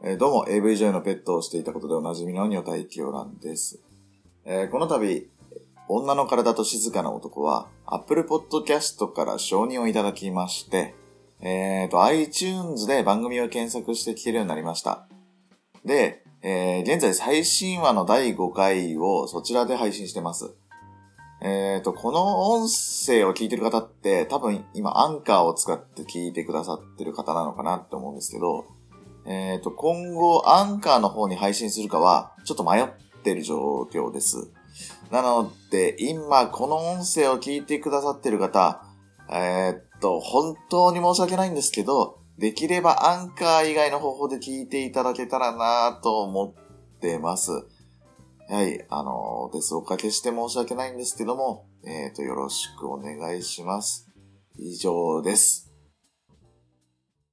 [0.00, 3.80] えーどうも、AV 上のペットをしていたことでおなじみの女体狂乱です。
[4.44, 5.28] えーこの度、
[5.88, 10.94] 女の体と静かな男は、Apple Podcast から承認をいただきまして、
[11.40, 15.08] えーと、iTunes で番組を検索して聞けるようになりました。
[15.84, 20.54] で、えー現在最新話の第5回をそちらで配信してます。
[21.42, 28.77] えーと、この音声を聞いてる方って多分今アンカーを使って聞いてくださってる方なのかなって思うんですけど、
[29.28, 32.86] えっ、と、今後、アンカーの方に配信するかは、ちょっと迷っ
[33.22, 34.50] てる状況です。
[35.10, 38.82] なので、今、この音声を聞いてくださってる方、
[39.30, 47.50] えっと、本当に申し訳ないんですけど、できればアンカー以外の方法で聞いていただけたらなと思ってます。
[48.48, 49.74] はい、あの、です。
[49.74, 54.08] おかけして申し訳ないんですけども、えっ、と、よろしくお願いします。
[54.56, 55.67] 以上です。